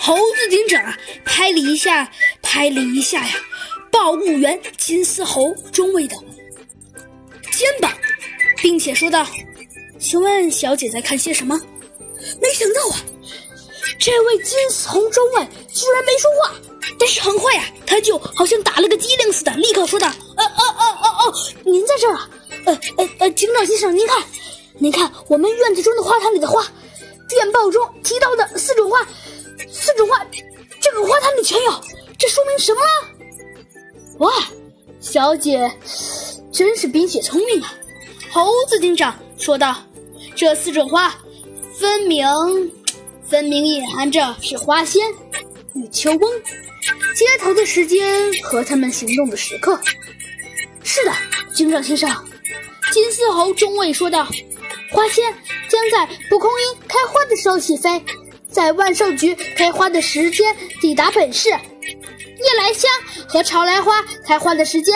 [0.00, 2.10] 猴子警长啊拍了一下，
[2.40, 3.34] 拍了一下呀，
[3.90, 6.16] 报务员金丝猴中尉的
[7.52, 7.92] 肩膀，
[8.62, 9.26] 并且说道
[9.98, 11.60] ：“请问小姐在看些什么？”
[12.40, 12.96] 没想到啊，
[13.98, 16.54] 这位金丝猴中尉居然没说话，
[16.98, 20.06] 但是很快呀，他就好像打了个激灵似的，立刻说道
[20.38, 21.34] ：“呃呃呃呃哦，
[21.64, 22.30] 您在这儿啊？
[22.66, 24.22] 呃呃呃，警长先生，您看，
[24.78, 26.64] 您看我们院子中的花坛里的花，
[27.28, 29.04] 电报中提到的四种花。”
[29.70, 30.26] 四种花，
[30.80, 31.70] 这个花坛里全有，
[32.18, 32.80] 这说明什么？
[34.18, 34.32] 哇，
[35.00, 35.70] 小姐
[36.52, 37.74] 真是冰雪聪明啊！
[38.30, 39.76] 猴子警长说道
[40.34, 41.14] ：“这四种花，
[41.78, 42.26] 分明
[43.28, 45.08] 分明隐含着是花仙
[45.74, 46.42] 与秋翁
[47.14, 49.78] 接头的时间和他们行动的时刻。”
[50.82, 51.12] 是的，
[51.54, 52.10] 警长先生，
[52.92, 54.26] 金丝猴中尉说道
[54.90, 55.32] ：“花仙
[55.68, 58.02] 将在蒲公英开花的时候起飞。”
[58.50, 61.58] 在万寿菊开花的时间抵达本市，夜
[62.58, 62.90] 来香
[63.26, 64.94] 和朝来花开花的时间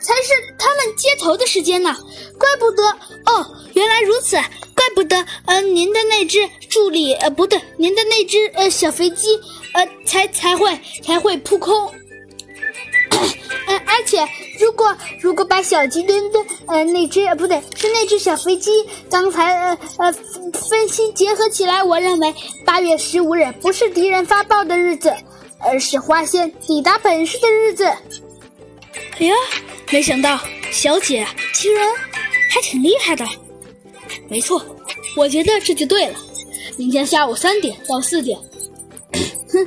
[0.00, 1.96] 才是他们接头的时间呢。
[2.38, 2.82] 怪不得
[3.26, 9.38] 哦，原来如此，怪不得呃，您的那只助理呃，不对，您的那只呃小飞机
[9.72, 11.92] 呃，才才会才会扑空。
[13.66, 14.18] 嗯， 而且
[14.58, 18.70] 如果如果把小鸡墩墩呃那只呃不对是那只小飞机
[19.08, 20.12] 刚才呃呃
[20.68, 25.14] 分析结合起来，我认为八月十五日不是敌人发报的日子，
[25.60, 27.84] 而是花仙抵达本市的日子。
[27.84, 29.34] 哎呀，
[29.90, 30.38] 没想到
[30.70, 31.88] 小姐居然
[32.50, 33.24] 还挺厉害的。
[34.28, 34.60] 没错，
[35.16, 36.18] 我觉得这就对了。
[36.76, 38.38] 明天下午三点到四点。
[39.52, 39.66] 哼，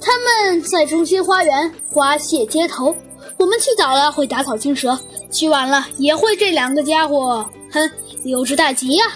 [0.00, 2.94] 他们在中心花园花谢街头，
[3.40, 5.00] 我们去早了会打草惊蛇，
[5.32, 7.90] 去晚了也会这两个家伙，哼，
[8.22, 9.06] 溜之大吉呀！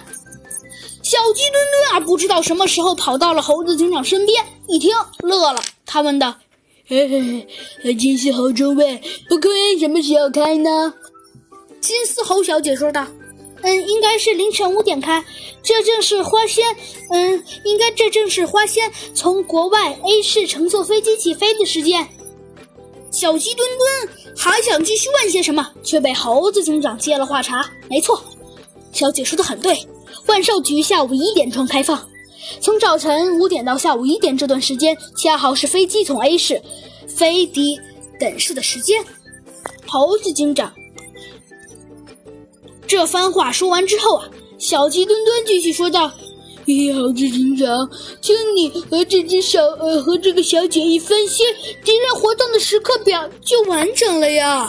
[1.02, 6.34] 小鸡墩墩啊，不知道什么时候跑到了猴子警长身边，一听乐了，他问道
[6.88, 7.46] ：“嘿嘿
[7.82, 10.94] 嘿，金丝猴中尉，不可以什么时候开呢？”
[11.82, 13.06] 金丝猴小姐说道。
[13.60, 15.24] 嗯，应该是凌晨五点开，
[15.62, 16.64] 这正是花仙。
[17.10, 22.06] 嗯，应该这正是花仙从国外 A 市乘坐飞机起飞的时间。
[23.14, 27.64] 小鸡墩墩还想继续问些什么，却被猴子警长接了话茬。
[27.88, 28.20] 没错，
[28.92, 29.86] 小姐说的很对，
[30.26, 32.08] 万寿菊下午一点钟开放，
[32.60, 36.60] 从早晨五点到下午一点这段时间，恰好是飞机从 A 市
[37.06, 37.78] 飞抵
[38.18, 39.04] 本市的时间。
[39.86, 40.74] 猴子警长。
[42.88, 46.12] 这番话说完之后啊，小鸡墩墩继续说道
[46.92, 47.88] ：“猴子警长，
[48.20, 51.46] 请你和这只小呃和这个小姐一分心，
[51.84, 54.62] 敌人活动的时刻表就完整了呀。”